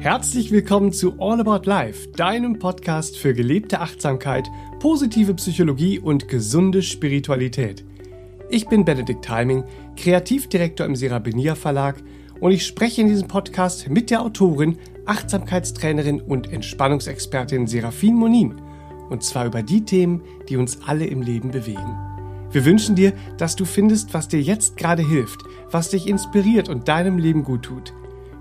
Herzlich 0.00 0.50
willkommen 0.50 0.92
zu 0.92 1.20
All 1.20 1.40
About 1.40 1.68
Life, 1.68 2.08
deinem 2.08 2.58
Podcast 2.58 3.16
für 3.16 3.32
gelebte 3.32 3.80
Achtsamkeit, 3.80 4.50
positive 4.80 5.34
Psychologie 5.34 6.00
und 6.00 6.28
gesunde 6.28 6.82
Spiritualität. 6.82 7.84
Ich 8.50 8.66
bin 8.66 8.84
Benedikt 8.84 9.28
Heiming, 9.28 9.64
Kreativdirektor 9.96 10.84
im 10.84 10.96
Serabenia 10.96 11.54
Verlag 11.54 12.02
und 12.40 12.50
ich 12.50 12.66
spreche 12.66 13.02
in 13.02 13.08
diesem 13.08 13.28
Podcast 13.28 13.88
mit 13.88 14.10
der 14.10 14.20
Autorin, 14.20 14.78
Achtsamkeitstrainerin 15.06 16.20
und 16.20 16.52
Entspannungsexpertin 16.52 17.66
Serafin 17.66 18.16
Monin. 18.16 18.60
Und 19.10 19.22
zwar 19.22 19.46
über 19.46 19.62
die 19.62 19.84
Themen, 19.84 20.22
die 20.48 20.56
uns 20.56 20.80
alle 20.86 21.06
im 21.06 21.22
Leben 21.22 21.52
bewegen. 21.52 21.96
Wir 22.50 22.64
wünschen 22.64 22.94
dir, 22.94 23.12
dass 23.38 23.56
du 23.56 23.64
findest, 23.64 24.12
was 24.12 24.28
dir 24.28 24.40
jetzt 24.42 24.76
gerade 24.76 25.06
hilft, 25.06 25.42
was 25.70 25.90
dich 25.90 26.08
inspiriert 26.08 26.68
und 26.68 26.88
deinem 26.88 27.16
Leben 27.18 27.44
gut 27.44 27.62
tut. 27.62 27.94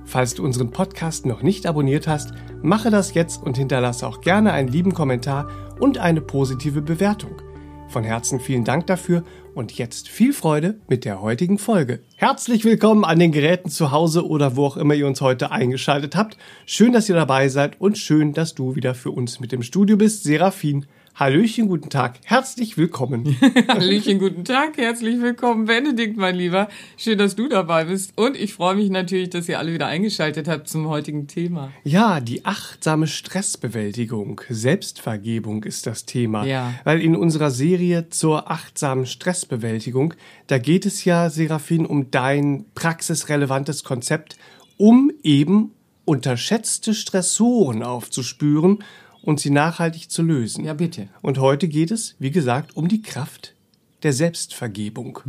Falls 0.06 0.36
du 0.36 0.44
unseren 0.44 0.72
Podcast 0.72 1.26
noch 1.26 1.42
nicht 1.42 1.66
abonniert 1.66 2.08
hast, 2.08 2.34
mache 2.62 2.90
das 2.90 3.14
jetzt 3.14 3.42
und 3.42 3.58
hinterlasse 3.58 4.06
auch 4.06 4.22
gerne 4.22 4.52
einen 4.52 4.68
lieben 4.68 4.94
Kommentar 4.94 5.50
und 5.80 5.98
eine 5.98 6.22
positive 6.22 6.82
Bewertung. 6.82 7.42
Von 7.88 8.04
Herzen 8.04 8.40
vielen 8.40 8.64
Dank 8.64 8.88
dafür 8.88 9.24
und 9.54 9.78
jetzt 9.78 10.10
viel 10.10 10.34
Freude 10.34 10.80
mit 10.88 11.06
der 11.06 11.22
heutigen 11.22 11.58
Folge. 11.58 12.00
Herzlich 12.16 12.66
willkommen 12.66 13.06
an 13.06 13.20
den 13.20 13.32
Geräten 13.32 13.70
zu 13.70 13.92
Hause 13.92 14.28
oder 14.28 14.56
wo 14.56 14.66
auch 14.66 14.78
immer 14.78 14.96
ihr 14.96 15.08
uns 15.08 15.22
heute 15.22 15.52
eingeschaltet 15.52 16.16
habt. 16.16 16.38
Schön, 16.66 16.92
dass 16.92 17.08
ihr 17.08 17.16
dabei 17.16 17.50
seid 17.50 17.80
und 17.80 17.98
schön, 17.98 18.34
dass 18.34 18.56
du 18.56 18.76
wieder 18.76 18.96
für 18.96 19.12
uns 19.12 19.40
mit 19.40 19.54
im 19.54 19.62
Studio 19.62 19.96
bist, 19.96 20.24
Serafin. 20.24 20.86
Hallöchen, 21.16 21.68
guten 21.68 21.92
Tag, 21.92 22.16
herzlich 22.24 22.76
willkommen. 22.76 23.38
Hallöchen, 23.68 24.18
guten 24.18 24.46
Tag, 24.46 24.78
herzlich 24.78 25.22
willkommen, 25.22 25.66
Benedikt, 25.66 26.18
mein 26.18 26.36
Lieber. 26.36 26.70
Schön, 26.98 27.20
dass 27.20 27.36
du 27.36 27.48
dabei 27.48 27.86
bist. 27.86 28.14
Und 28.16 28.36
ich 28.36 28.56
freue 28.56 28.74
mich 28.74 28.90
natürlich, 28.90 29.30
dass 29.30 29.48
ihr 29.48 29.60
alle 29.60 29.72
wieder 29.72 29.86
eingeschaltet 29.86 30.48
habt 30.48 30.68
zum 30.68 30.88
heutigen 30.88 31.28
Thema. 31.28 31.72
Ja, 31.84 32.20
die 32.20 32.46
achtsame 32.46 33.06
Stressbewältigung, 33.06 34.42
Selbstvergebung 34.50 35.64
ist 35.66 35.86
das 35.86 36.06
Thema. 36.06 36.48
Ja. 36.48 36.74
Weil 36.84 37.00
in 37.00 37.16
unserer 37.16 37.52
Serie 37.52 38.10
zur 38.10 38.50
achtsamen 38.50 39.06
Stressbewältigung, 39.06 40.16
da 40.48 40.58
geht 40.58 40.88
es 40.88 41.06
ja, 41.06 41.30
Serafin, 41.30 41.86
um 41.86 42.10
dein 42.10 42.66
praxisrelevantes 42.74 43.84
Konzept, 43.84 44.36
um 44.78 45.12
eben 45.22 45.74
unterschätzte 46.06 46.96
Stressoren 46.96 47.84
aufzuspüren 47.84 48.80
und 49.24 49.40
sie 49.40 49.50
nachhaltig 49.50 50.12
zu 50.12 50.22
lösen. 50.22 50.66
Ja, 50.66 50.74
bitte. 50.74 51.08
Und 51.22 51.40
heute 51.40 51.68
geht 51.68 51.92
es, 51.92 52.16
wie 52.20 52.32
gesagt, 52.32 52.78
um 52.78 52.88
die 52.88 53.02
Kraft 53.02 53.56
der 54.04 54.14
Selbstvergebung. 54.14 55.20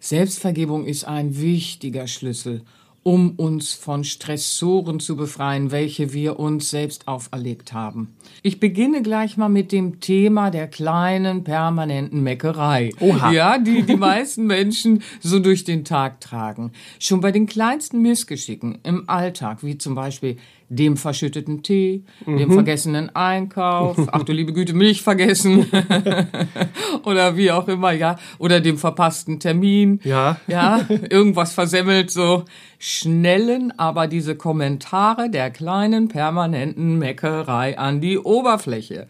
Selbstvergebung 0.00 0.86
ist 0.86 1.04
ein 1.04 1.38
wichtiger 1.38 2.06
Schlüssel, 2.06 2.62
um 3.02 3.36
uns 3.36 3.72
von 3.72 4.02
Stressoren 4.02 4.98
zu 4.98 5.14
befreien, 5.14 5.70
welche 5.70 6.12
wir 6.12 6.40
uns 6.40 6.70
selbst 6.70 7.06
auferlegt 7.06 7.72
haben. 7.72 8.16
Ich 8.42 8.58
beginne 8.58 9.00
gleich 9.00 9.36
mal 9.36 9.48
mit 9.48 9.70
dem 9.70 10.00
Thema 10.00 10.50
der 10.50 10.66
kleinen 10.66 11.44
permanenten 11.44 12.24
Meckerei. 12.24 12.90
Oha. 12.98 13.30
Ja, 13.30 13.58
die 13.58 13.82
die 13.82 13.94
meisten 13.94 14.46
Menschen 14.46 15.04
so 15.20 15.38
durch 15.38 15.62
den 15.62 15.84
Tag 15.84 16.20
tragen. 16.20 16.72
Schon 16.98 17.20
bei 17.20 17.30
den 17.30 17.46
kleinsten 17.46 18.02
Missgeschicken 18.02 18.78
im 18.82 19.08
Alltag, 19.08 19.62
wie 19.62 19.78
zum 19.78 19.94
Beispiel 19.94 20.36
dem 20.68 20.96
verschütteten 20.96 21.62
Tee, 21.62 22.02
dem 22.26 22.50
vergessenen 22.50 23.14
Einkauf, 23.14 23.96
ach 24.10 24.24
du 24.24 24.32
liebe 24.32 24.52
Güte, 24.52 24.74
Milch 24.74 25.02
vergessen 25.02 25.66
oder 27.04 27.36
wie 27.36 27.50
auch 27.52 27.68
immer, 27.68 27.92
ja, 27.92 28.16
oder 28.38 28.60
dem 28.60 28.78
verpassten 28.78 29.38
Termin, 29.40 30.00
Ja. 30.04 30.38
ja, 30.46 30.80
irgendwas 31.10 31.52
versemmelt, 31.52 32.10
so 32.10 32.44
schnellen 32.78 33.72
aber 33.78 34.06
diese 34.06 34.36
Kommentare 34.36 35.30
der 35.30 35.50
kleinen 35.50 36.08
permanenten 36.08 36.98
Meckerei 36.98 37.78
an 37.78 38.00
die 38.00 38.18
Oberfläche. 38.18 39.06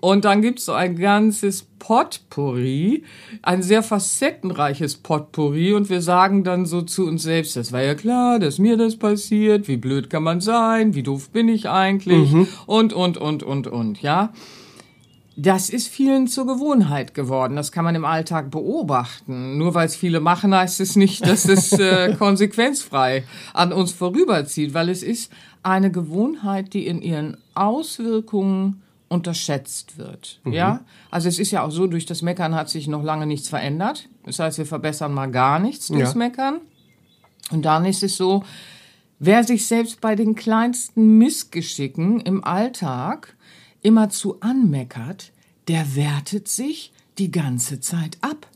Und 0.00 0.24
dann 0.24 0.40
gibt's 0.40 0.64
so 0.64 0.72
ein 0.72 0.96
ganzes 0.96 1.66
Potpourri, 1.78 3.02
ein 3.42 3.60
sehr 3.62 3.82
facettenreiches 3.82 4.96
Potpourri 4.96 5.72
und 5.74 5.90
wir 5.90 6.00
sagen 6.00 6.44
dann 6.44 6.64
so 6.64 6.82
zu 6.82 7.06
uns 7.06 7.24
selbst, 7.24 7.56
das 7.56 7.72
war 7.72 7.82
ja 7.82 7.94
klar, 7.94 8.38
dass 8.38 8.58
mir 8.58 8.76
das 8.76 8.96
passiert, 8.96 9.66
wie 9.68 9.76
blöd 9.76 10.08
kann 10.08 10.22
man 10.22 10.40
sein, 10.40 10.91
wie 10.94 11.02
doof 11.02 11.30
bin 11.30 11.48
ich 11.48 11.68
eigentlich 11.68 12.32
und, 12.66 12.92
und, 12.92 13.16
und, 13.18 13.42
und, 13.42 13.66
und, 13.66 14.02
ja. 14.02 14.32
Das 15.34 15.70
ist 15.70 15.88
vielen 15.88 16.26
zur 16.28 16.46
Gewohnheit 16.46 17.14
geworden. 17.14 17.56
Das 17.56 17.72
kann 17.72 17.84
man 17.84 17.94
im 17.94 18.04
Alltag 18.04 18.50
beobachten. 18.50 19.56
Nur 19.56 19.74
weil 19.74 19.86
es 19.86 19.96
viele 19.96 20.20
machen, 20.20 20.54
heißt 20.54 20.78
es 20.80 20.94
nicht, 20.94 21.26
dass 21.26 21.46
es 21.46 21.72
äh, 21.72 22.14
konsequenzfrei 22.18 23.24
an 23.54 23.72
uns 23.72 23.92
vorüberzieht, 23.92 24.74
weil 24.74 24.90
es 24.90 25.02
ist 25.02 25.32
eine 25.62 25.90
Gewohnheit, 25.90 26.74
die 26.74 26.86
in 26.86 27.00
ihren 27.00 27.38
Auswirkungen 27.54 28.82
unterschätzt 29.08 29.98
wird. 29.98 30.40
Ja, 30.44 30.80
also 31.10 31.28
es 31.28 31.38
ist 31.38 31.50
ja 31.50 31.62
auch 31.62 31.70
so, 31.70 31.86
durch 31.86 32.06
das 32.06 32.22
Meckern 32.22 32.54
hat 32.54 32.68
sich 32.70 32.88
noch 32.88 33.02
lange 33.02 33.26
nichts 33.26 33.48
verändert. 33.48 34.08
Das 34.24 34.38
heißt, 34.38 34.58
wir 34.58 34.66
verbessern 34.66 35.12
mal 35.12 35.30
gar 35.30 35.58
nichts 35.58 35.88
durchs 35.88 36.12
Ja. 36.12 36.18
Meckern. 36.18 36.60
Und 37.50 37.62
dann 37.62 37.84
ist 37.84 38.02
es 38.02 38.16
so, 38.16 38.42
wer 39.22 39.44
sich 39.44 39.66
selbst 39.66 40.00
bei 40.00 40.16
den 40.16 40.34
kleinsten 40.34 41.16
Missgeschicken 41.16 42.20
im 42.20 42.42
Alltag 42.44 43.36
immerzu 43.80 44.40
anmeckert, 44.40 45.32
der 45.68 45.94
wertet 45.94 46.48
sich 46.48 46.92
die 47.18 47.30
ganze 47.30 47.80
Zeit 47.80 48.18
ab. 48.20 48.48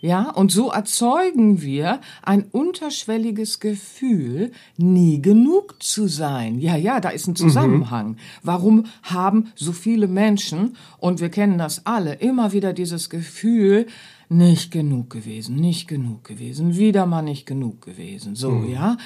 Ja, 0.00 0.30
und 0.30 0.52
so 0.52 0.70
erzeugen 0.70 1.62
wir 1.62 2.00
ein 2.22 2.44
unterschwelliges 2.52 3.58
Gefühl, 3.58 4.52
nie 4.76 5.20
genug 5.20 5.82
zu 5.82 6.06
sein. 6.06 6.60
Ja, 6.60 6.76
ja, 6.76 7.00
da 7.00 7.08
ist 7.08 7.26
ein 7.26 7.34
Zusammenhang. 7.34 8.18
Warum 8.42 8.84
haben 9.02 9.48
so 9.56 9.72
viele 9.72 10.06
Menschen, 10.06 10.76
und 10.98 11.20
wir 11.20 11.30
kennen 11.30 11.58
das 11.58 11.86
alle, 11.86 12.14
immer 12.14 12.52
wieder 12.52 12.72
dieses 12.72 13.10
Gefühl, 13.10 13.86
nicht 14.28 14.70
genug 14.70 15.10
gewesen, 15.10 15.56
nicht 15.56 15.88
genug 15.88 16.22
gewesen, 16.22 16.76
wieder 16.76 17.06
mal 17.06 17.22
nicht 17.22 17.46
genug 17.46 17.82
gewesen. 17.82 18.36
So, 18.36 18.64
ja. 18.68 18.96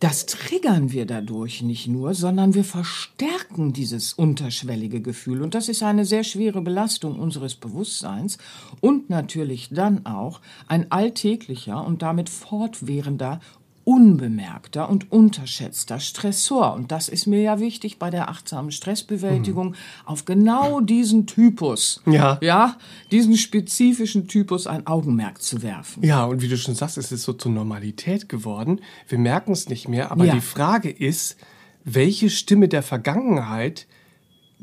Das 0.00 0.26
triggern 0.26 0.92
wir 0.92 1.06
dadurch 1.06 1.62
nicht 1.62 1.88
nur, 1.88 2.14
sondern 2.14 2.54
wir 2.54 2.62
verstärken 2.62 3.72
dieses 3.72 4.12
unterschwellige 4.12 5.00
Gefühl. 5.00 5.42
Und 5.42 5.56
das 5.56 5.68
ist 5.68 5.82
eine 5.82 6.04
sehr 6.04 6.22
schwere 6.22 6.60
Belastung 6.60 7.18
unseres 7.18 7.56
Bewusstseins 7.56 8.38
und 8.80 9.10
natürlich 9.10 9.70
dann 9.72 10.06
auch 10.06 10.40
ein 10.68 10.92
alltäglicher 10.92 11.84
und 11.84 12.02
damit 12.02 12.28
fortwährender, 12.28 13.40
unbemerkter 13.88 14.88
und 14.90 15.10
unterschätzter 15.10 15.98
Stressor. 15.98 16.74
Und 16.74 16.92
das 16.92 17.08
ist 17.08 17.26
mir 17.26 17.40
ja 17.40 17.58
wichtig 17.58 17.98
bei 17.98 18.10
der 18.10 18.28
achtsamen 18.28 18.70
Stressbewältigung, 18.70 19.74
auf 20.04 20.26
genau 20.26 20.80
diesen 20.80 21.26
Typus, 21.26 22.02
Ja. 22.06 22.36
ja, 22.42 22.76
diesen 23.10 23.36
spezifischen 23.38 24.28
Typus 24.28 24.66
ein 24.66 24.86
Augenmerk 24.86 25.40
zu 25.40 25.62
werfen. 25.62 26.04
Ja, 26.04 26.24
und 26.26 26.42
wie 26.42 26.48
du 26.48 26.58
schon 26.58 26.74
sagst, 26.74 26.98
es 26.98 27.10
ist 27.12 27.22
so 27.22 27.32
zur 27.32 27.50
Normalität 27.52 28.28
geworden. 28.28 28.80
Wir 29.08 29.18
merken 29.18 29.52
es 29.52 29.68
nicht 29.70 29.88
mehr, 29.88 30.12
aber 30.12 30.26
Ja. 30.26 30.34
die 30.34 30.40
Frage 30.42 30.90
ist, 30.90 31.36
welche 31.84 32.28
Stimme 32.28 32.68
der 32.68 32.82
Vergangenheit 32.82 33.86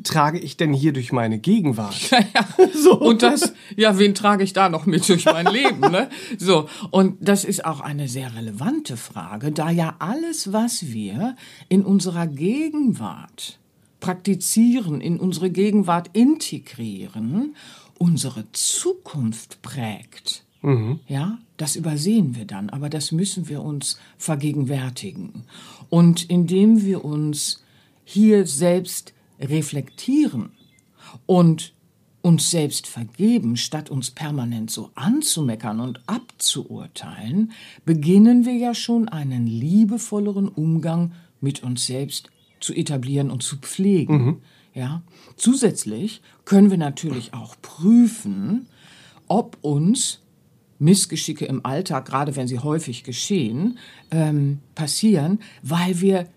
trage 0.04 0.40
ich 0.40 0.58
denn 0.58 0.74
hier 0.74 0.94
durch 0.94 1.12
meine 1.12 1.40
Gegenwart? 1.40 1.96
So. 2.74 3.00
Und 3.00 3.22
das, 3.24 3.54
ja, 3.76 3.98
wen 3.98 4.14
trage 4.14 4.44
ich 4.44 4.54
da 4.54 4.70
noch 4.70 4.86
mit 4.86 5.08
durch 5.08 5.26
mein 5.26 5.48
Leben, 5.48 5.80
ne? 5.80 6.10
So. 6.38 6.68
Und 6.92 7.18
das 7.20 7.44
ist 7.44 7.66
auch 7.66 7.80
eine 7.80 8.08
sehr 8.08 8.36
relevante 8.36 8.98
Frage, 8.98 9.52
da 9.52 9.70
ja 9.70 9.96
alles, 10.00 10.54
was 10.54 10.88
wir 10.92 11.36
in 11.70 11.84
unserer 11.84 12.28
Gegenwart 12.28 13.60
praktizieren, 14.00 15.02
in 15.02 15.20
unsere 15.20 15.50
Gegenwart 15.50 16.10
integrieren, 16.14 17.56
unsere 17.98 18.52
Zukunft 18.52 19.62
prägt. 19.62 20.44
Ja, 21.08 21.38
das 21.58 21.76
übersehen 21.76 22.36
wir 22.36 22.46
dann, 22.46 22.70
aber 22.70 22.90
das 22.90 23.12
müssen 23.12 23.50
wir 23.50 23.62
uns 23.62 24.00
vergegenwärtigen. 24.18 25.44
Und 25.90 26.30
indem 26.30 26.84
wir 26.84 27.06
uns 27.06 27.64
hier 28.04 28.48
selbst 28.48 29.15
reflektieren 29.40 30.52
und 31.26 31.74
uns 32.22 32.50
selbst 32.50 32.88
vergeben, 32.88 33.56
statt 33.56 33.92
uns 33.92 34.10
permanent 34.10 34.72
so 34.72 34.90
anzumeckern 34.96 35.80
und 35.80 36.02
abzuurteilen, 36.08 37.52
beginnen 37.86 38.46
wir 38.46 38.56
ja 38.56 38.74
schon 38.74 39.08
einen 39.08 39.46
liebevolleren 39.46 40.48
Umgang 40.48 41.12
mit 41.40 41.62
uns 41.62 41.86
selbst 41.86 42.32
zu 42.60 42.74
etablieren 42.74 43.30
und 43.30 43.44
zu 43.44 43.58
pflegen. 43.58 44.42
Ja? 44.74 45.04
Zusätzlich 45.38 46.22
können 46.46 46.72
wir 46.72 46.80
natürlich 46.80 47.34
auch 47.36 47.56
prüfen, 47.62 48.68
ob 49.28 49.58
uns 49.62 50.20
Missgeschicke 50.80 51.46
im 51.46 51.66
Alltag, 51.66 52.06
gerade 52.06 52.36
wenn 52.36 52.48
sie 52.48 52.60
häufig 52.60 53.04
geschehen, 53.04 53.78
ähm, 54.12 54.60
passieren, 54.74 55.40
weil 55.62 56.02
wir 56.02 56.28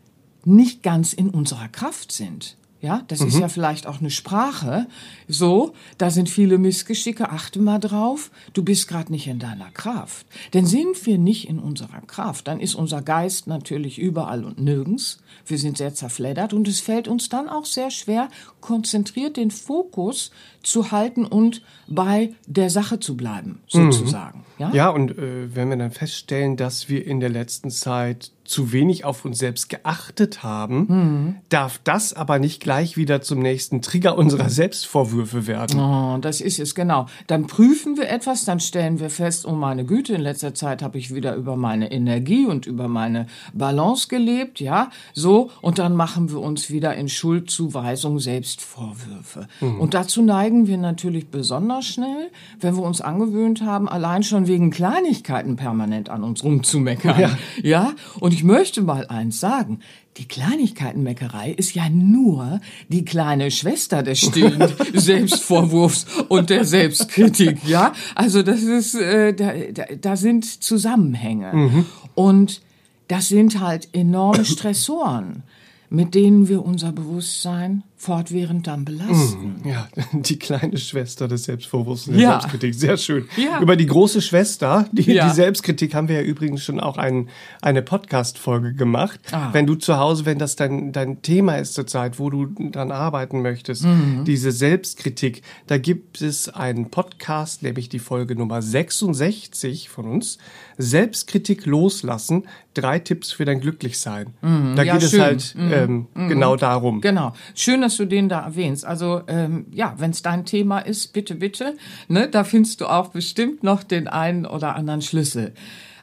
nicht 0.45 0.83
ganz 0.83 1.13
in 1.13 1.31
unserer 1.31 1.69
Kraft 1.69 2.13
sind. 2.13 2.57
Ja, 2.81 3.03
das 3.09 3.21
ist 3.21 3.37
ja 3.39 3.49
vielleicht 3.49 3.89
auch 3.89 3.99
eine 3.99 4.11
Sprache. 4.11 4.87
So, 5.27 5.73
da 5.99 6.11
sind 6.11 6.31
viele 6.31 6.59
Missgeschicke. 6.59 7.31
Achte 7.31 7.59
mal 7.59 7.81
drauf. 7.81 8.31
Du 8.53 8.63
bist 8.63 8.87
gerade 8.87 9.11
nicht 9.11 9.27
in 9.27 9.41
deiner 9.41 9.71
Kraft. 9.73 10.27
Denn 10.55 10.65
sind 10.65 11.05
wir 11.05 11.19
nicht 11.19 11.49
in 11.49 11.59
unserer 11.59 12.01
Kraft, 12.03 12.47
dann 12.47 12.61
ist 12.61 12.77
unser 12.77 13.03
Geist 13.03 13.49
natürlich 13.49 13.99
überall 13.99 14.45
und 14.45 14.61
nirgends. 14.61 15.19
Wir 15.45 15.59
sind 15.59 15.77
sehr 15.77 15.93
zerfleddert 15.93 16.53
und 16.53 16.69
es 16.69 16.79
fällt 16.79 17.09
uns 17.09 17.29
dann 17.29 17.49
auch 17.49 17.65
sehr 17.65 17.91
schwer, 17.91 18.29
konzentriert 18.61 19.37
den 19.37 19.51
Fokus 19.51 20.31
zu 20.63 20.93
halten 20.93 21.25
und 21.25 21.63
bei 21.89 22.35
der 22.47 22.71
Sache 22.71 23.01
zu 23.01 23.17
bleiben, 23.17 23.61
sozusagen. 23.67 24.45
Ja? 24.59 24.71
Ja, 24.73 24.89
und 24.91 25.19
äh, 25.19 25.55
wenn 25.55 25.71
wir 25.71 25.77
dann 25.77 25.91
feststellen, 25.91 26.57
dass 26.57 26.89
wir 26.89 27.05
in 27.07 27.21
der 27.21 27.31
letzten 27.31 27.71
Zeit 27.71 28.33
zu 28.49 28.73
wenig 28.73 29.05
auf 29.05 29.25
uns 29.25 29.39
selbst 29.39 29.69
geachtet 29.69 30.43
haben, 30.43 31.37
darf 31.49 31.81
das 31.85 32.15
aber 32.15 32.39
nicht 32.39 32.61
gleich 32.61 32.97
wieder 32.97 33.21
zum 33.21 33.41
nächsten 33.41 33.83
Trigger 33.83 34.17
unserer 34.17 34.49
Selbstvorwürfe 34.49 35.47
werden. 35.47 35.79
Oh, 35.79 36.19
das 36.19 36.41
ist 36.41 36.59
es, 36.59 36.75
genau. 36.75 37.07
Dann 37.27 37.47
prüfen 37.47 37.97
wir 37.97 38.09
etwas, 38.09 38.45
dann 38.45 38.59
stellen 38.59 39.01
wir 39.01 39.11
fest, 39.11 39.47
oh 39.47 39.53
meine 39.53 39.85
Güte, 39.85 40.15
in 40.15 40.23
letzter 40.23 40.55
Zeit 40.55 40.83
habe 40.83 40.99
ich 40.99 41.15
wieder 41.15 41.35
über 41.35 41.57
meine 41.57 41.93
Energie 41.93 42.47
und 42.47 42.67
über 42.67 42.89
meine 42.89 43.27
Balance 43.53 44.09
gelebt, 44.09 44.61
ja, 44.61 44.91
so, 45.13 45.51
und 45.61 45.79
dann 45.79 45.95
machen 45.95 46.31
wir 46.31 46.41
uns 46.41 46.71
wieder 46.71 46.95
in 46.95 47.09
Schuldzuweisung 47.09 48.19
Selbstvorwürfe. 48.19 49.47
Und 49.61 49.93
dazu 49.95 50.23
neigen 50.23 50.67
wir 50.67 50.79
natürlich 50.79 51.29
besonders 51.29 51.87
schnell, 51.87 52.31
wenn 52.61 52.77
wir 52.77 52.83
uns 52.83 53.01
angewöhnt 53.01 53.63
haben, 53.63 53.89
allein 53.89 54.23
schon 54.23 54.47
wegen 54.47 54.71
Kleinigkeiten 54.71 55.57
permanent 55.57 56.09
an 56.09 56.25
uns 56.25 56.43
rumzumeckern. 56.43 57.21
Ja. 57.21 57.31
Ja, 57.63 57.93
und 58.21 58.38
ich 58.39 58.45
möchte 58.45 58.83
mal 58.83 59.05
eins 59.09 59.41
sagen. 59.41 59.81
Die 60.17 60.29
Kleinigkeitenmeckerei 60.29 61.51
ist 61.51 61.75
ja 61.75 61.89
nur 61.91 62.61
die 62.89 63.05
kleine 63.05 63.51
Schwester 63.51 64.05
des 64.05 64.21
stillen 64.21 64.73
Selbstvorwurfs 64.95 66.07
und 66.29 66.49
der 66.49 66.65
Selbstkritik, 66.65 67.59
ja? 67.67 67.93
Also 68.15 68.45
das 68.45 68.63
ist, 68.63 68.95
äh, 68.95 69.35
da, 69.35 69.55
da, 69.73 69.87
da 70.01 70.17
sind 70.17 70.63
Zusammenhänge. 70.63 71.85
Und 72.15 72.63
das 73.09 73.27
sind 73.27 73.59
halt 73.59 73.89
enorme 73.93 74.45
Stressoren, 74.45 75.43
mit 75.91 76.15
denen 76.15 76.47
wir 76.47 76.65
unser 76.65 76.93
Bewusstsein 76.93 77.83
fortwährend 77.99 78.67
dann 78.69 78.85
belasten. 78.85 79.61
Ja, 79.65 79.89
die 80.13 80.39
kleine 80.39 80.79
Schwester 80.79 81.29
des 81.29 81.45
Selbstvorwurfs 81.45 82.07
und 82.07 82.15
der 82.15 82.23
Ja. 82.23 82.31
Selbstkritik. 82.41 82.75
Sehr 82.75 82.97
schön. 82.97 83.29
Ja. 83.37 83.61
Über 83.61 83.77
die 83.77 83.87
große 83.87 84.23
Schwester, 84.23 84.89
die, 84.93 85.03
Ja. 85.13 85.29
die 85.29 85.35
Selbstkritik, 85.35 85.95
haben 85.95 86.09
wir 86.09 86.17
ja 86.17 86.23
übrigens 86.23 86.63
schon 86.65 86.79
auch 86.81 86.97
ein, 86.97 87.29
eine 87.61 87.83
Podcast-Folge 87.83 88.75
gemacht. 88.75 89.19
Ah. 89.33 89.49
Wenn 89.53 89.67
du 89.67 89.75
zu 89.75 89.99
Hause, 89.99 90.25
wenn 90.27 90.39
das 90.39 90.55
dein, 90.57 90.93
dein 90.93 91.23
Thema 91.23 91.57
ist 91.57 91.75
zurzeit, 91.75 92.19
wo 92.19 92.31
du 92.31 92.47
dran 92.71 92.93
arbeiten 92.93 93.43
möchtest, 93.43 93.85
Mhm. 93.85 94.25
diese 94.25 94.53
Selbstkritik, 94.53 95.43
da 95.67 95.77
gibt 95.79 96.23
es 96.23 96.49
einen 96.49 96.91
Podcast, 96.91 97.63
nämlich 97.65 97.89
die 97.89 97.99
Folge 97.99 98.37
Nummer 98.37 98.63
66 98.63 99.89
von 99.89 100.07
uns. 100.07 100.39
Selbstkritik 100.77 101.67
loslassen. 101.67 102.45
Drei 102.75 103.01
Tipps 103.01 103.33
für 103.33 103.45
dein 103.45 103.61
Glücklichsein. 103.61 104.35
Da 104.41 104.49
Mhm. 104.49 104.77
Ja, 104.77 104.95
geht 104.95 105.03
es 105.03 105.11
schön. 105.11 105.19
Mhm. 105.21 105.23
halt 105.25 105.55
ähm, 105.57 106.07
genau 106.29 106.55
darum. 106.55 107.01
Genau. 107.01 107.33
Schön, 107.55 107.83
dass 107.89 107.97
du 107.97 108.07
den 108.07 108.29
da 108.29 108.41
erwähnst. 108.41 108.85
Also 108.85 109.23
ähm, 109.29 109.67
ja, 109.73 109.95
wenn 109.97 110.11
es 110.11 110.21
dein 110.21 110.45
Thema 110.45 110.81
ist, 110.81 111.15
bitte, 111.15 111.35
bitte. 111.35 111.77
Ne, 112.07 112.29
da 112.29 112.45
findest 112.45 112.83
du 112.83 112.87
auch 112.87 113.09
bestimmt 113.09 113.63
noch 113.63 113.83
den 113.83 114.09
einen 114.09 114.45
oder 114.45 114.77
anderen 114.77 115.01
Schlüssel. 115.01 115.55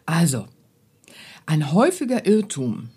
Also, 0.08 0.46
ein 1.46 1.72
häufiger 1.72 2.26
Irrtum 2.26 2.90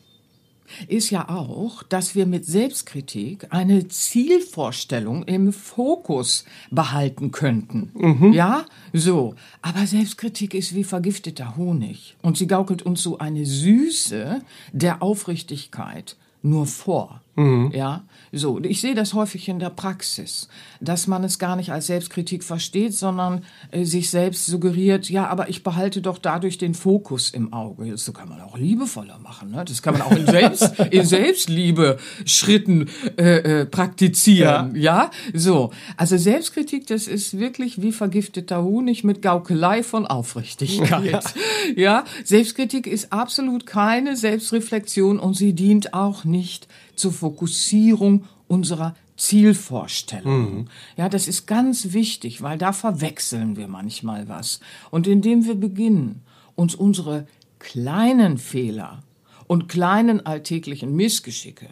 ist 0.86 1.10
ja 1.10 1.28
auch, 1.28 1.82
dass 1.82 2.14
wir 2.14 2.24
mit 2.24 2.46
Selbstkritik 2.46 3.48
eine 3.50 3.88
Zielvorstellung 3.88 5.24
im 5.24 5.52
Fokus 5.52 6.46
behalten 6.70 7.30
könnten. 7.30 7.90
Ja, 8.32 8.64
so. 8.94 9.34
Aber 9.60 9.86
Selbstkritik 9.86 10.54
ist 10.54 10.74
wie 10.74 10.84
vergifteter 10.84 11.56
Honig 11.56 12.16
und 12.22 12.38
sie 12.38 12.46
gaukelt 12.46 12.82
uns 12.82 13.02
so 13.02 13.18
eine 13.18 13.44
Süße 13.44 14.40
der 14.72 15.02
Aufrichtigkeit 15.02 16.16
nur 16.42 16.66
vor. 16.66 17.22
Ja, 17.72 18.04
so. 18.32 18.60
Ich 18.62 18.80
sehe 18.80 18.94
das 18.94 19.14
häufig 19.14 19.48
in 19.48 19.58
der 19.58 19.70
Praxis, 19.70 20.48
dass 20.80 21.06
man 21.06 21.24
es 21.24 21.38
gar 21.38 21.56
nicht 21.56 21.72
als 21.72 21.86
Selbstkritik 21.86 22.44
versteht, 22.44 22.94
sondern 22.94 23.44
äh, 23.70 23.84
sich 23.84 24.10
selbst 24.10 24.46
suggeriert, 24.46 25.08
ja, 25.08 25.28
aber 25.28 25.48
ich 25.48 25.62
behalte 25.62 26.02
doch 26.02 26.18
dadurch 26.18 26.58
den 26.58 26.74
Fokus 26.74 27.30
im 27.30 27.52
Auge. 27.52 27.90
Das 27.90 28.12
kann 28.12 28.28
man 28.28 28.40
auch 28.40 28.58
liebevoller 28.58 29.18
machen. 29.18 29.50
Ne? 29.50 29.64
Das 29.64 29.82
kann 29.82 29.94
man 29.94 30.02
auch 30.02 30.12
in, 30.12 30.26
Selbst, 30.26 30.78
in 30.90 31.04
Selbstliebe 31.04 31.98
Schritten 32.24 32.88
äh, 33.16 33.60
äh, 33.60 33.66
praktizieren. 33.66 34.74
Ja. 34.74 35.10
so. 35.32 35.70
Also 35.96 36.16
Selbstkritik, 36.16 36.86
das 36.86 37.06
ist 37.06 37.38
wirklich 37.38 37.80
wie 37.80 37.92
vergifteter 37.92 38.62
Honig 38.62 39.04
mit 39.04 39.22
Gaukelei 39.22 39.82
von 39.82 40.06
Aufrichtigkeit. 40.06 41.24
ja, 41.76 42.04
Selbstkritik 42.24 42.86
ist 42.86 43.12
absolut 43.12 43.64
keine 43.64 44.16
Selbstreflexion 44.16 45.18
und 45.18 45.34
sie 45.34 45.52
dient 45.52 45.94
auch 45.94 46.24
nicht 46.24 46.68
zur 46.98 47.12
Fokussierung 47.12 48.24
unserer 48.46 48.94
Zielvorstellung. 49.16 50.70
Ja, 50.96 51.08
das 51.08 51.28
ist 51.28 51.46
ganz 51.46 51.92
wichtig, 51.92 52.40
weil 52.40 52.56
da 52.56 52.72
verwechseln 52.72 53.56
wir 53.56 53.68
manchmal 53.68 54.28
was. 54.28 54.60
Und 54.90 55.06
indem 55.06 55.44
wir 55.44 55.56
beginnen, 55.56 56.22
uns 56.54 56.74
unsere 56.74 57.26
kleinen 57.58 58.38
Fehler 58.38 59.02
und 59.46 59.68
kleinen 59.68 60.24
alltäglichen 60.24 60.94
Missgeschicke 60.94 61.68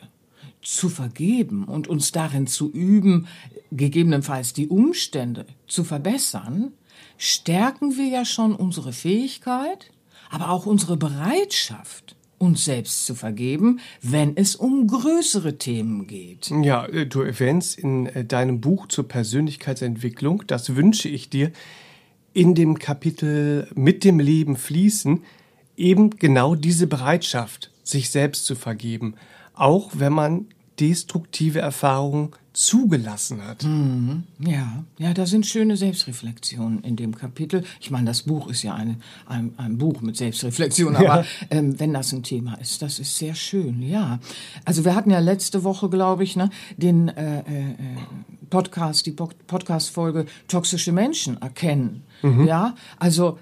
zu 0.62 0.88
vergeben 0.88 1.64
und 1.64 1.86
uns 1.86 2.10
darin 2.10 2.48
zu 2.48 2.70
üben, 2.70 3.28
gegebenenfalls 3.70 4.52
die 4.52 4.68
Umstände 4.68 5.46
zu 5.68 5.84
verbessern, 5.84 6.72
stärken 7.18 7.96
wir 7.96 8.06
ja 8.08 8.24
schon 8.24 8.54
unsere 8.54 8.92
Fähigkeit, 8.92 9.92
aber 10.30 10.50
auch 10.50 10.66
unsere 10.66 10.96
Bereitschaft, 10.96 12.16
uns 12.38 12.64
selbst 12.64 13.06
zu 13.06 13.14
vergeben, 13.14 13.80
wenn 14.02 14.36
es 14.36 14.56
um 14.56 14.86
größere 14.86 15.58
Themen 15.58 16.06
geht. 16.06 16.50
Ja, 16.62 16.86
äh, 16.86 17.06
du 17.06 17.22
erwähnst 17.22 17.78
in 17.78 18.06
äh, 18.06 18.24
deinem 18.24 18.60
Buch 18.60 18.88
zur 18.88 19.08
Persönlichkeitsentwicklung, 19.08 20.44
das 20.46 20.76
wünsche 20.76 21.08
ich 21.08 21.30
dir, 21.30 21.52
in 22.32 22.54
dem 22.54 22.78
Kapitel 22.78 23.68
mit 23.74 24.04
dem 24.04 24.20
Leben 24.20 24.56
fließen, 24.56 25.22
eben 25.76 26.10
genau 26.10 26.54
diese 26.54 26.86
Bereitschaft, 26.86 27.70
sich 27.82 28.10
selbst 28.10 28.44
zu 28.44 28.54
vergeben, 28.54 29.14
auch 29.54 29.92
wenn 29.94 30.12
man 30.12 30.46
destruktive 30.78 31.60
Erfahrungen 31.60 32.32
zugelassen 32.56 33.44
hat. 33.44 33.66
Ja, 34.38 34.84
ja, 34.96 35.12
da 35.12 35.26
sind 35.26 35.44
schöne 35.44 35.76
Selbstreflexionen 35.76 36.82
in 36.84 36.96
dem 36.96 37.14
Kapitel. 37.14 37.64
Ich 37.80 37.90
meine, 37.90 38.06
das 38.06 38.22
Buch 38.22 38.48
ist 38.48 38.62
ja 38.62 38.74
ein, 38.74 39.02
ein, 39.26 39.52
ein 39.58 39.76
Buch 39.76 40.00
mit 40.00 40.16
Selbstreflexion, 40.16 40.96
aber 40.96 41.26
ähm, 41.50 41.78
wenn 41.78 41.92
das 41.92 42.12
ein 42.12 42.22
Thema 42.22 42.54
ist, 42.54 42.80
das 42.80 42.98
ist 42.98 43.18
sehr 43.18 43.34
schön, 43.34 43.82
ja. 43.82 44.20
Also 44.64 44.86
wir 44.86 44.94
hatten 44.94 45.10
ja 45.10 45.18
letzte 45.18 45.64
Woche, 45.64 45.90
glaube 45.90 46.24
ich, 46.24 46.34
ne, 46.34 46.48
den 46.78 47.08
äh, 47.08 47.40
äh, 47.40 47.44
Podcast, 48.48 49.04
die 49.04 49.10
Pod- 49.12 49.46
Podcast-Folge 49.46 50.24
Toxische 50.48 50.92
Menschen 50.92 51.40
erkennen. 51.42 52.04
Ja, 52.46 52.74
also 52.98 53.38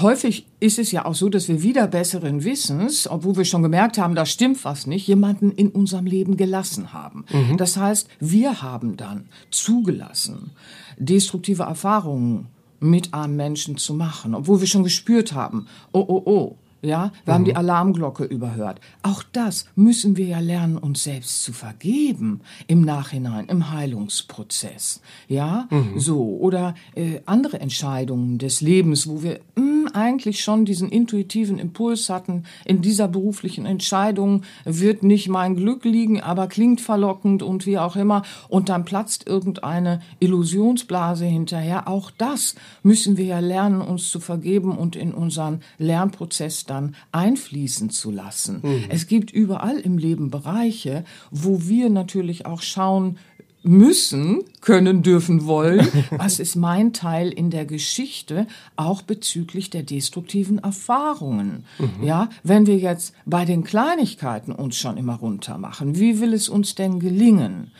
häufig 0.00 0.46
ist 0.60 0.78
es 0.78 0.92
ja 0.92 1.04
auch 1.04 1.14
so, 1.14 1.28
dass 1.28 1.48
wir 1.48 1.62
wieder 1.62 1.86
besseren 1.86 2.44
Wissens, 2.44 3.08
obwohl 3.08 3.36
wir 3.36 3.44
schon 3.44 3.62
gemerkt 3.62 3.98
haben, 3.98 4.14
da 4.14 4.26
stimmt 4.26 4.64
was 4.64 4.86
nicht, 4.86 5.06
jemanden 5.06 5.50
in 5.52 5.68
unserem 5.68 6.06
Leben 6.06 6.36
gelassen 6.36 6.92
haben. 6.92 7.24
Das 7.56 7.76
heißt, 7.76 8.08
wir 8.20 8.62
haben 8.62 8.96
dann 8.96 9.28
zugelassen, 9.50 10.52
destruktive 10.98 11.64
Erfahrungen 11.64 12.48
mit 12.80 13.14
einem 13.14 13.36
Menschen 13.36 13.76
zu 13.76 13.94
machen, 13.94 14.34
obwohl 14.34 14.60
wir 14.60 14.66
schon 14.66 14.84
gespürt 14.84 15.32
haben, 15.32 15.66
oh, 15.92 16.04
oh, 16.06 16.22
oh, 16.26 16.56
ja, 16.84 17.12
wir 17.24 17.34
haben 17.34 17.44
die 17.44 17.56
Alarmglocke 17.56 18.24
überhört. 18.24 18.80
Auch 19.02 19.22
das 19.32 19.66
müssen 19.74 20.16
wir 20.16 20.26
ja 20.26 20.40
lernen, 20.40 20.76
uns 20.76 21.04
selbst 21.04 21.42
zu 21.42 21.52
vergeben 21.52 22.40
im 22.66 22.82
Nachhinein, 22.82 23.46
im 23.46 23.70
Heilungsprozess. 23.70 25.00
Ja, 25.28 25.68
so. 25.96 26.36
Oder 26.38 26.74
äh, 26.94 27.20
andere 27.24 27.60
Entscheidungen 27.60 28.38
des 28.38 28.60
Lebens, 28.60 29.08
wo 29.08 29.22
wir 29.22 29.40
mh, 29.56 29.92
eigentlich 29.94 30.42
schon 30.42 30.64
diesen 30.64 30.90
intuitiven 30.90 31.58
Impuls 31.58 32.10
hatten, 32.10 32.44
in 32.64 32.82
dieser 32.82 33.08
beruflichen 33.08 33.64
Entscheidung 33.64 34.42
wird 34.64 35.02
nicht 35.02 35.28
mein 35.28 35.56
Glück 35.56 35.84
liegen, 35.84 36.20
aber 36.20 36.48
klingt 36.48 36.80
verlockend 36.80 37.42
und 37.42 37.66
wie 37.66 37.78
auch 37.78 37.96
immer. 37.96 38.22
Und 38.48 38.68
dann 38.68 38.84
platzt 38.84 39.26
irgendeine 39.26 40.00
Illusionsblase 40.20 41.24
hinterher. 41.24 41.88
Auch 41.88 42.10
das 42.10 42.54
müssen 42.82 43.16
wir 43.16 43.24
ja 43.24 43.38
lernen, 43.38 43.80
uns 43.80 44.10
zu 44.10 44.20
vergeben 44.20 44.76
und 44.76 44.96
in 44.96 45.14
unseren 45.14 45.62
Lernprozess 45.78 46.66
dann 46.66 46.73
einfließen 47.12 47.90
zu 47.90 48.10
lassen. 48.10 48.62
Es 48.88 49.06
gibt 49.06 49.30
überall 49.30 49.78
im 49.78 49.98
Leben 49.98 50.30
Bereiche, 50.30 51.04
wo 51.30 51.66
wir 51.66 51.90
natürlich 51.90 52.46
auch 52.46 52.62
schauen 52.62 53.18
müssen, 53.64 54.42
können, 54.60 55.02
dürfen, 55.02 55.46
wollen. 55.46 55.88
Was 56.10 56.38
ist 56.38 56.54
mein 56.54 56.92
Teil 56.92 57.30
in 57.30 57.50
der 57.50 57.64
Geschichte, 57.64 58.46
auch 58.76 59.02
bezüglich 59.02 59.70
der 59.70 59.82
destruktiven 59.82 60.58
Erfahrungen? 60.58 61.64
Mhm. 61.78 62.04
Ja, 62.04 62.28
wenn 62.42 62.66
wir 62.66 62.76
jetzt 62.76 63.14
bei 63.24 63.44
den 63.44 63.64
Kleinigkeiten 63.64 64.52
uns 64.52 64.76
schon 64.76 64.98
immer 64.98 65.16
runter 65.16 65.58
machen, 65.58 65.98
wie 65.98 66.20
will 66.20 66.34
es 66.34 66.48
uns 66.48 66.74
denn 66.74 67.00
gelingen 67.00 67.70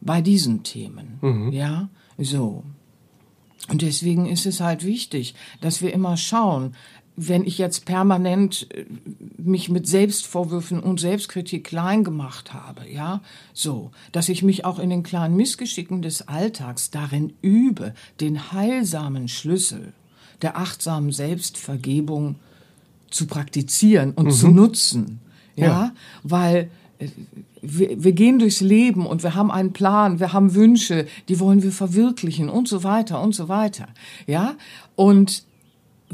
bei 0.00 0.22
diesen 0.22 0.62
Themen? 0.62 1.18
Mhm. 1.20 1.52
Ja, 1.52 1.88
so. 2.18 2.62
Und 3.68 3.82
deswegen 3.82 4.26
ist 4.26 4.46
es 4.46 4.60
halt 4.60 4.84
wichtig, 4.84 5.34
dass 5.60 5.82
wir 5.82 5.92
immer 5.92 6.16
schauen, 6.16 6.74
wenn 7.16 7.44
ich 7.44 7.58
jetzt 7.58 7.84
permanent 7.84 8.68
äh, 8.70 8.84
mich 9.36 9.68
mit 9.68 9.86
Selbstvorwürfen 9.86 10.80
und 10.80 11.00
Selbstkritik 11.00 11.64
klein 11.64 12.04
gemacht 12.04 12.54
habe, 12.54 12.88
ja, 12.90 13.20
so, 13.52 13.90
dass 14.12 14.28
ich 14.28 14.42
mich 14.42 14.64
auch 14.64 14.78
in 14.78 14.90
den 14.90 15.02
kleinen 15.02 15.36
Missgeschicken 15.36 16.02
des 16.02 16.28
Alltags 16.28 16.90
darin 16.90 17.32
übe, 17.42 17.94
den 18.20 18.52
heilsamen 18.52 19.28
Schlüssel 19.28 19.92
der 20.42 20.56
achtsamen 20.58 21.12
Selbstvergebung 21.12 22.36
zu 23.10 23.26
praktizieren 23.26 24.12
und 24.12 24.26
mhm. 24.26 24.30
zu 24.32 24.48
nutzen, 24.48 25.20
ja, 25.54 25.66
ja. 25.66 25.92
weil 26.22 26.70
äh, 26.98 27.08
wir, 27.60 28.02
wir 28.02 28.12
gehen 28.12 28.38
durchs 28.38 28.60
Leben 28.60 29.06
und 29.06 29.22
wir 29.22 29.34
haben 29.34 29.50
einen 29.50 29.72
Plan, 29.72 30.18
wir 30.18 30.32
haben 30.32 30.54
Wünsche, 30.54 31.06
die 31.28 31.38
wollen 31.38 31.62
wir 31.62 31.72
verwirklichen 31.72 32.48
und 32.48 32.68
so 32.68 32.82
weiter 32.82 33.22
und 33.22 33.34
so 33.34 33.48
weiter, 33.48 33.88
ja, 34.26 34.56
und 34.96 35.44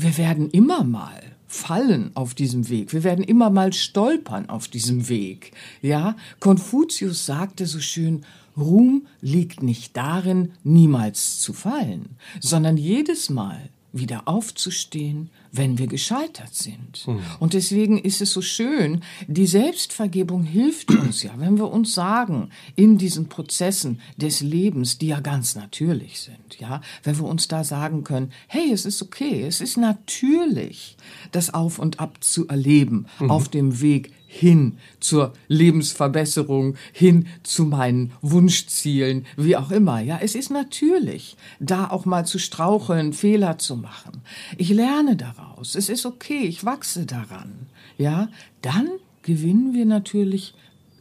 wir 0.01 0.17
werden 0.17 0.49
immer 0.51 0.85
mal 0.85 1.21
fallen 1.49 2.13
auf 2.15 2.35
diesem 2.35 2.69
Weg. 2.69 2.93
Wir 2.93 3.03
werden 3.03 3.25
immer 3.25 3.51
mal 3.51 3.73
stolpern 3.73 4.49
auf 4.49 4.69
diesem 4.69 5.09
Weg. 5.09 5.53
Ja, 5.83 6.15
Konfuzius 6.39 7.27
sagte 7.27 7.67
so 7.67 7.81
schön, 7.81 8.25
Ruhm 8.57 9.07
liegt 9.21 9.63
nicht 9.63 9.97
darin, 9.97 10.53
niemals 10.63 11.41
zu 11.41 11.53
fallen, 11.53 12.17
sondern 12.41 12.77
jedes 12.77 13.29
Mal 13.29 13.71
wieder 13.93 14.29
aufzustehen, 14.29 15.31
wenn 15.51 15.79
wir 15.79 15.87
gescheitert 15.87 16.55
sind. 16.55 17.07
Mhm. 17.07 17.21
Und 17.39 17.55
deswegen 17.55 17.99
ist 17.99 18.21
es 18.21 18.33
so 18.33 18.43
schön, 18.43 19.03
die 19.27 19.47
Selbstvergebung 19.47 20.43
hilft 20.43 20.91
uns 20.91 21.23
ja, 21.23 21.33
wenn 21.39 21.57
wir 21.57 21.71
uns 21.71 21.95
sagen, 21.95 22.51
in 22.77 22.99
diesen 22.99 23.29
Prozessen 23.29 24.01
des 24.17 24.41
Lebens, 24.41 24.99
die 24.99 25.09
ja 25.09 25.21
ganz 25.21 25.55
natürlich 25.55 26.21
sind, 26.21 26.61
ja, 26.61 26.83
wenn 27.03 27.17
wir 27.17 27.25
uns 27.25 27.49
da 27.49 27.65
sagen 27.65 28.05
können, 28.05 28.33
hey, 28.47 28.71
es 28.73 28.85
ist 28.85 29.01
okay, 29.03 29.43
es 29.43 29.61
ist 29.61 29.77
natürlich, 29.79 30.97
das 31.33 31.55
Auf 31.55 31.79
und 31.79 32.01
Ab 32.01 32.19
zu 32.23 32.47
erleben 32.49 33.07
mhm. 33.19 33.31
auf 33.31 33.49
dem 33.49 33.81
Weg 33.81 34.13
hin 34.39 34.79
zur 35.01 35.33
Lebensverbesserung, 35.49 36.77
hin 36.93 37.27
zu 37.43 37.65
meinen 37.65 38.13
Wunschzielen, 38.23 39.27
wie 39.37 39.57
auch 39.57 39.73
immer. 39.73 40.01
Ja, 40.01 40.21
es 40.23 40.37
ist 40.37 40.51
natürlich, 40.51 41.37
da 41.59 41.91
auch 41.91 42.05
mal 42.05 42.25
zu 42.25 42.39
straucheln, 42.39 43.13
Fehler 43.13 43.59
zu 43.59 43.77
machen. 43.77 44.23
Ich 44.57 44.71
lerne 44.71 45.17
daraus. 45.17 45.75
Es 45.75 45.89
ist 45.89 46.07
okay, 46.07 46.45
ich 46.45 46.65
wachse 46.65 47.05
daran. 47.05 47.67
Ja, 47.97 48.29
dann 48.63 48.89
gewinnen 49.23 49.75
wir 49.75 49.87
natürlich 49.87 50.55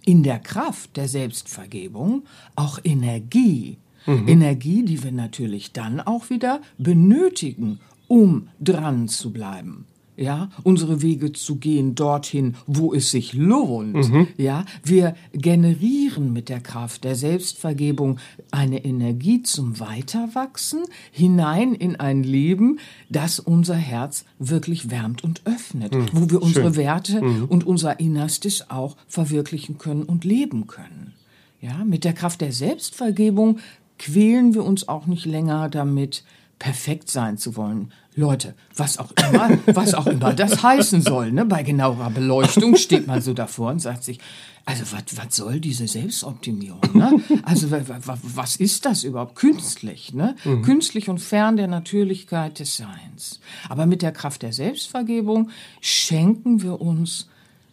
in 0.03 0.23
der 0.23 0.39
Kraft 0.39 0.97
der 0.97 1.07
Selbstvergebung 1.07 2.23
auch 2.55 2.79
Energie. 2.83 3.77
Mhm. 4.07 4.27
Energie, 4.27 4.83
die 4.83 5.03
wir 5.03 5.11
natürlich 5.11 5.73
dann 5.73 5.99
auch 5.99 6.31
wieder 6.31 6.61
benötigen, 6.79 7.79
um 8.07 8.47
dran 8.59 9.09
zu 9.09 9.31
bleiben 9.31 9.85
ja, 10.17 10.49
unsere 10.63 11.01
Wege 11.01 11.31
zu 11.31 11.57
gehen 11.57 11.95
dorthin, 11.95 12.55
wo 12.65 12.93
es 12.93 13.11
sich 13.11 13.33
lohnt. 13.33 13.93
Mhm. 13.93 14.27
Ja, 14.37 14.65
wir 14.83 15.15
generieren 15.31 16.33
mit 16.33 16.49
der 16.49 16.59
Kraft 16.59 17.03
der 17.03 17.15
Selbstvergebung 17.15 18.17
eine 18.51 18.83
Energie 18.83 19.43
zum 19.43 19.79
Weiterwachsen 19.79 20.83
hinein 21.11 21.75
in 21.75 21.95
ein 21.95 22.23
Leben, 22.23 22.79
das 23.09 23.39
unser 23.39 23.75
Herz 23.75 24.25
wirklich 24.39 24.89
wärmt 24.89 25.23
und 25.23 25.41
öffnet, 25.45 25.93
mhm. 25.93 26.07
wo 26.11 26.29
wir 26.31 26.41
unsere 26.41 26.73
Schön. 26.73 26.75
Werte 26.77 27.21
mhm. 27.21 27.45
und 27.45 27.65
unser 27.65 27.99
Innerstes 27.99 28.71
auch 28.71 28.97
verwirklichen 29.07 29.77
können 29.77 30.03
und 30.03 30.25
leben 30.25 30.65
können. 30.65 31.13
Ja, 31.61 31.85
mit 31.85 32.03
der 32.03 32.13
Kraft 32.13 32.41
der 32.41 32.51
Selbstvergebung 32.51 33.59
quälen 33.99 34.53
wir 34.53 34.63
uns 34.63 34.87
auch 34.87 35.05
nicht 35.05 35.25
länger 35.25 35.69
damit, 35.69 36.23
perfekt 36.59 37.09
sein 37.09 37.37
zu 37.37 37.55
wollen. 37.55 37.93
Leute, 38.15 38.55
was 38.75 38.97
auch 38.97 39.11
immer, 39.11 39.59
was 39.67 39.93
auch 39.93 40.07
immer 40.07 40.33
das 40.33 40.63
heißen 40.63 41.01
soll, 41.01 41.31
ne? 41.31 41.45
Bei 41.45 41.61
genauerer 41.61 42.09
Beleuchtung 42.09 42.75
steht 42.75 43.05
man 43.05 43.21
so 43.21 43.33
davor 43.33 43.71
und 43.71 43.79
sagt 43.79 44.03
sich, 44.03 44.19
also 44.65 44.83
was 44.91 45.35
soll 45.35 45.59
diese 45.59 45.87
Selbstoptimierung? 45.87 46.81
Ne? 46.93 47.21
Also 47.43 47.69
was 47.71 48.55
ist 48.55 48.85
das 48.85 49.03
überhaupt? 49.03 49.35
Künstlich, 49.35 50.13
ne? 50.13 50.35
Mhm. 50.43 50.63
Künstlich 50.63 51.09
und 51.09 51.19
fern 51.19 51.57
der 51.57 51.67
Natürlichkeit 51.67 52.59
des 52.59 52.75
Seins. 52.75 53.39
Aber 53.69 53.85
mit 53.85 54.01
der 54.01 54.11
Kraft 54.11 54.41
der 54.41 54.51
Selbstvergebung 54.51 55.51
schenken 55.79 56.63
wir 56.63 56.81
uns 56.81 57.29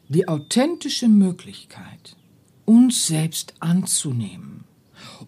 die 0.09 0.29
authentische 0.29 1.09
Möglichkeit, 1.09 2.17
uns 2.67 3.07
selbst 3.07 3.55
anzunehmen 3.61 4.64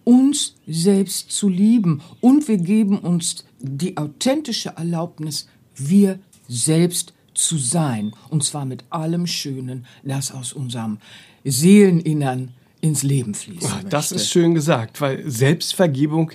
uns 0.04 0.56
selbst 0.66 1.30
zu 1.30 1.48
lieben 1.48 2.02
und 2.20 2.48
wir 2.48 2.58
geben 2.58 2.98
uns 2.98 3.44
die 3.58 3.96
authentische 3.96 4.70
Erlaubnis, 4.76 5.48
wir 5.74 6.18
selbst 6.48 7.12
zu 7.34 7.58
sein. 7.58 8.12
Und 8.30 8.44
zwar 8.44 8.64
mit 8.64 8.84
allem 8.90 9.26
Schönen, 9.26 9.86
das 10.04 10.32
aus 10.32 10.52
unserem 10.52 10.98
Seeleninnern 11.44 12.54
ins 12.80 13.02
Leben 13.02 13.34
fließt. 13.34 13.68
Ach, 13.70 13.84
das 13.84 14.12
ist 14.12 14.28
schön 14.28 14.54
gesagt, 14.54 15.00
weil 15.00 15.28
Selbstvergebung 15.28 16.32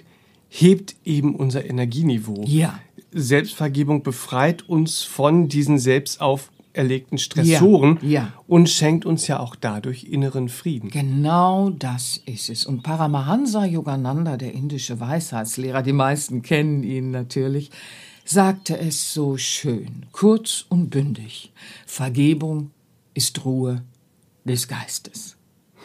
hebt 0.49 0.95
eben 1.05 1.35
unser 1.35 1.65
Energieniveau. 1.65 2.43
Ja. 2.45 2.79
Selbstvergebung 3.11 4.03
befreit 4.03 4.67
uns 4.67 5.03
von 5.03 5.47
diesen 5.47 5.79
selbstauf 5.79 6.51
erlegten 6.73 7.17
Stressoren 7.17 7.97
ja, 8.01 8.09
ja. 8.09 8.33
und 8.47 8.69
schenkt 8.69 9.05
uns 9.05 9.27
ja 9.27 9.39
auch 9.39 9.55
dadurch 9.55 10.05
inneren 10.05 10.49
Frieden. 10.49 10.89
Genau 10.89 11.69
das 11.69 12.21
ist 12.25 12.49
es. 12.49 12.65
Und 12.65 12.83
Paramahansa 12.83 13.65
Yogananda, 13.65 14.37
der 14.37 14.53
indische 14.53 14.99
Weisheitslehrer, 14.99 15.81
die 15.81 15.93
meisten 15.93 16.41
kennen 16.41 16.83
ihn 16.83 17.11
natürlich, 17.11 17.71
sagte 18.25 18.77
es 18.77 19.13
so 19.13 19.37
schön, 19.37 20.05
kurz 20.11 20.65
und 20.69 20.89
bündig. 20.89 21.51
Vergebung 21.85 22.71
ist 23.13 23.43
Ruhe 23.43 23.83
des 24.45 24.67
Geistes. 24.67 25.37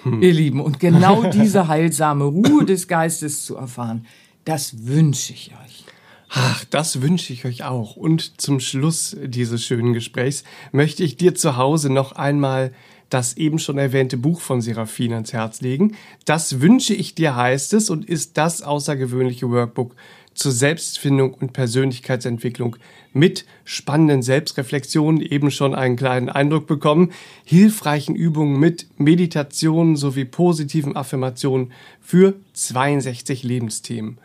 Hm. 0.02 0.22
Ihr 0.22 0.32
Lieben, 0.32 0.60
und 0.60 0.78
genau 0.78 1.24
diese 1.30 1.68
heilsame 1.68 2.24
Ruhe 2.24 2.64
des 2.64 2.86
Geistes 2.86 3.44
zu 3.44 3.56
erfahren, 3.56 4.06
das 4.44 4.86
wünsche 4.86 5.32
ich 5.32 5.52
euch. 5.64 5.85
Ach, 6.28 6.64
das 6.64 7.02
wünsche 7.02 7.32
ich 7.32 7.44
euch 7.44 7.64
auch. 7.64 7.96
Und 7.96 8.40
zum 8.40 8.60
Schluss 8.60 9.16
dieses 9.22 9.64
schönen 9.64 9.92
Gesprächs 9.92 10.44
möchte 10.72 11.04
ich 11.04 11.16
dir 11.16 11.34
zu 11.34 11.56
Hause 11.56 11.90
noch 11.90 12.12
einmal 12.12 12.72
das 13.08 13.36
eben 13.36 13.58
schon 13.58 13.78
erwähnte 13.78 14.16
Buch 14.16 14.40
von 14.40 14.60
Serafin 14.60 15.12
ans 15.12 15.32
Herz 15.32 15.60
legen. 15.60 15.96
Das 16.24 16.60
wünsche 16.60 16.94
ich 16.94 17.14
dir 17.14 17.36
heißt 17.36 17.72
es 17.74 17.88
und 17.90 18.04
ist 18.04 18.36
das 18.36 18.62
außergewöhnliche 18.62 19.48
Workbook 19.48 19.94
zur 20.34 20.52
Selbstfindung 20.52 21.32
und 21.34 21.52
Persönlichkeitsentwicklung 21.52 22.76
mit 23.12 23.46
spannenden 23.64 24.22
Selbstreflexionen 24.22 25.22
eben 25.22 25.50
schon 25.50 25.74
einen 25.74 25.96
kleinen 25.96 26.28
Eindruck 26.28 26.66
bekommen, 26.66 27.12
hilfreichen 27.44 28.14
Übungen 28.14 28.60
mit 28.60 28.86
Meditationen 28.98 29.96
sowie 29.96 30.26
positiven 30.26 30.94
Affirmationen 30.94 31.72
für 32.00 32.34
62 32.52 33.44
Lebensthemen 33.44 34.18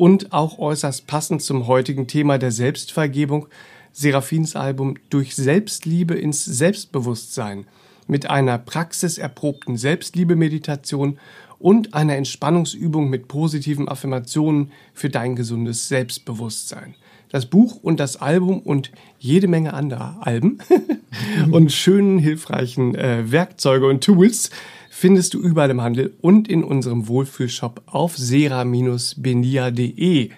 und 0.00 0.32
auch 0.32 0.58
äußerst 0.58 1.06
passend 1.06 1.42
zum 1.42 1.66
heutigen 1.66 2.06
Thema 2.06 2.38
der 2.38 2.52
Selbstvergebung 2.52 3.48
Seraphins 3.92 4.56
Album 4.56 4.96
Durch 5.10 5.36
Selbstliebe 5.36 6.14
ins 6.14 6.42
Selbstbewusstsein 6.42 7.66
mit 8.06 8.30
einer 8.30 8.56
praxiserprobten 8.56 9.76
Selbstliebe-Meditation 9.76 11.18
und 11.58 11.92
einer 11.92 12.16
Entspannungsübung 12.16 13.10
mit 13.10 13.28
positiven 13.28 13.90
Affirmationen 13.90 14.72
für 14.94 15.10
dein 15.10 15.36
gesundes 15.36 15.88
Selbstbewusstsein. 15.88 16.94
Das 17.28 17.44
Buch 17.44 17.76
und 17.82 18.00
das 18.00 18.16
Album 18.16 18.60
und 18.60 18.92
jede 19.18 19.48
Menge 19.48 19.74
anderer 19.74 20.16
Alben 20.22 20.60
und 21.50 21.72
schönen, 21.72 22.18
hilfreichen 22.18 22.94
äh, 22.94 23.30
Werkzeuge 23.30 23.86
und 23.86 24.02
Tools 24.02 24.48
findest 25.00 25.32
du 25.32 25.40
überall 25.40 25.70
im 25.70 25.80
Handel 25.80 26.12
und 26.20 26.46
in 26.46 26.62
unserem 26.62 27.08
Wohlfühlshop 27.08 27.80
auf 27.86 28.18
sera-benia.de. 28.18 30.30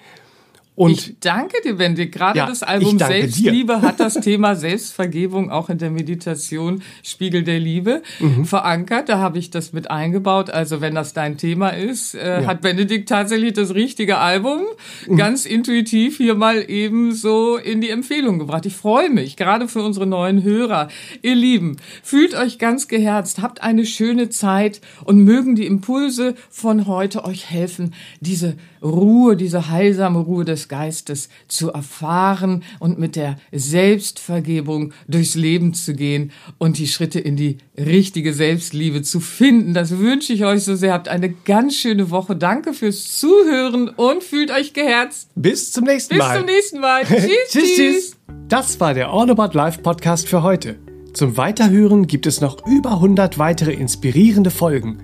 Und 0.74 0.92
ich 0.92 1.16
danke 1.20 1.56
dir, 1.62 1.74
Benedikt. 1.74 2.14
Gerade 2.14 2.38
ja, 2.38 2.46
das 2.46 2.62
Album 2.62 2.98
Selbstliebe 2.98 3.82
hat 3.82 4.00
das 4.00 4.14
Thema 4.14 4.56
Selbstvergebung 4.56 5.50
auch 5.50 5.68
in 5.68 5.76
der 5.76 5.90
Meditation 5.90 6.82
Spiegel 7.02 7.42
der 7.42 7.60
Liebe 7.60 8.02
mhm. 8.20 8.46
verankert. 8.46 9.10
Da 9.10 9.18
habe 9.18 9.38
ich 9.38 9.50
das 9.50 9.74
mit 9.74 9.90
eingebaut. 9.90 10.48
Also 10.48 10.80
wenn 10.80 10.94
das 10.94 11.12
dein 11.12 11.36
Thema 11.36 11.70
ist, 11.70 12.14
äh, 12.14 12.42
ja. 12.42 12.46
hat 12.46 12.62
Benedikt 12.62 13.10
tatsächlich 13.10 13.52
das 13.52 13.74
richtige 13.74 14.16
Album 14.16 14.62
mhm. 15.06 15.16
ganz 15.16 15.44
intuitiv 15.44 16.16
hier 16.16 16.34
mal 16.34 16.64
eben 16.70 17.12
so 17.12 17.58
in 17.58 17.82
die 17.82 17.90
Empfehlung 17.90 18.38
gebracht. 18.38 18.64
Ich 18.64 18.74
freue 18.74 19.10
mich, 19.10 19.36
gerade 19.36 19.68
für 19.68 19.82
unsere 19.82 20.06
neuen 20.06 20.42
Hörer. 20.42 20.88
Ihr 21.20 21.34
Lieben, 21.34 21.76
fühlt 22.02 22.34
euch 22.34 22.58
ganz 22.58 22.88
geherzt, 22.88 23.42
habt 23.42 23.62
eine 23.62 23.84
schöne 23.84 24.30
Zeit 24.30 24.80
und 25.04 25.18
mögen 25.22 25.54
die 25.54 25.66
Impulse 25.66 26.34
von 26.48 26.86
heute 26.86 27.26
euch 27.26 27.50
helfen, 27.50 27.92
diese 28.20 28.56
Ruhe, 28.82 29.36
diese 29.36 29.70
heilsame 29.70 30.18
Ruhe 30.18 30.44
des 30.44 30.68
Geistes 30.68 31.28
zu 31.48 31.72
erfahren 31.72 32.64
und 32.78 32.98
mit 32.98 33.16
der 33.16 33.36
Selbstvergebung 33.52 34.92
durchs 35.08 35.34
Leben 35.34 35.74
zu 35.74 35.94
gehen 35.94 36.32
und 36.58 36.78
die 36.78 36.88
Schritte 36.88 37.20
in 37.20 37.36
die 37.36 37.58
richtige 37.78 38.32
Selbstliebe 38.32 39.02
zu 39.02 39.20
finden. 39.20 39.74
Das 39.74 39.98
wünsche 39.98 40.32
ich 40.32 40.44
euch 40.44 40.64
so 40.64 40.74
sehr. 40.74 40.92
Habt 40.92 41.08
eine 41.08 41.30
ganz 41.30 41.76
schöne 41.76 42.10
Woche. 42.10 42.36
Danke 42.36 42.72
fürs 42.72 43.18
Zuhören 43.18 43.88
und 43.88 44.22
fühlt 44.22 44.50
euch 44.50 44.72
geherzt. 44.72 45.30
Bis 45.34 45.72
zum 45.72 45.84
nächsten 45.84 46.16
Mal. 46.16 46.30
Bis 46.30 46.38
zum 46.38 46.46
nächsten 46.46 46.80
Mal. 46.80 47.02
tschüss, 47.06 47.28
tschüss, 47.50 47.76
tschüss. 47.76 48.16
Das 48.48 48.80
war 48.80 48.94
der 48.94 49.10
All 49.10 49.30
About 49.30 49.56
Life 49.56 49.80
Podcast 49.80 50.28
für 50.28 50.42
heute. 50.42 50.78
Zum 51.12 51.36
Weiterhören 51.36 52.06
gibt 52.06 52.26
es 52.26 52.40
noch 52.40 52.66
über 52.66 52.92
100 52.92 53.38
weitere 53.38 53.72
inspirierende 53.72 54.50
Folgen 54.50 54.98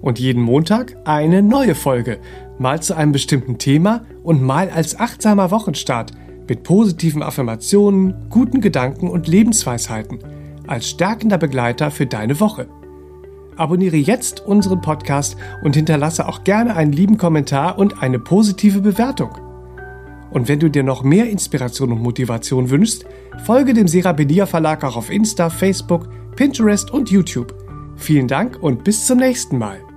und 0.00 0.18
jeden 0.18 0.42
Montag 0.42 0.96
eine 1.04 1.42
neue 1.42 1.74
Folge, 1.74 2.18
mal 2.58 2.80
zu 2.82 2.94
einem 2.94 3.12
bestimmten 3.12 3.58
Thema 3.58 4.04
und 4.22 4.42
mal 4.42 4.70
als 4.70 4.98
achtsamer 4.98 5.50
Wochenstart 5.50 6.12
mit 6.48 6.62
positiven 6.62 7.22
Affirmationen, 7.22 8.14
guten 8.28 8.60
Gedanken 8.60 9.08
und 9.08 9.26
Lebensweisheiten 9.26 10.18
als 10.66 10.88
stärkender 10.88 11.38
Begleiter 11.38 11.90
für 11.90 12.06
deine 12.06 12.38
Woche. 12.40 12.68
Abonniere 13.56 13.96
jetzt 13.96 14.40
unseren 14.40 14.80
Podcast 14.80 15.36
und 15.62 15.76
hinterlasse 15.76 16.28
auch 16.28 16.44
gerne 16.44 16.74
einen 16.76 16.92
lieben 16.92 17.18
Kommentar 17.18 17.78
und 17.78 18.02
eine 18.02 18.18
positive 18.18 18.80
Bewertung. 18.80 19.30
Und 20.30 20.48
wenn 20.48 20.60
du 20.60 20.70
dir 20.70 20.82
noch 20.82 21.02
mehr 21.02 21.28
Inspiration 21.28 21.92
und 21.92 22.02
Motivation 22.02 22.70
wünschst, 22.70 23.04
folge 23.44 23.74
dem 23.74 23.88
Serapedia 23.88 24.46
Verlag 24.46 24.82
auch 24.84 24.96
auf 24.96 25.10
Insta, 25.10 25.50
Facebook, 25.50 26.08
Pinterest 26.36 26.90
und 26.90 27.10
YouTube. 27.10 27.54
Vielen 27.96 28.28
Dank 28.28 28.58
und 28.62 28.84
bis 28.84 29.06
zum 29.06 29.18
nächsten 29.18 29.58
Mal. 29.58 29.91